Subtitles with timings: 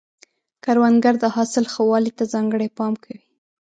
[0.63, 3.21] کروندګر د حاصل ښه والي ته ځانګړی پام کوي